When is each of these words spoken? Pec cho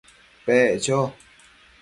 Pec 0.45 0.81
cho 0.83 0.99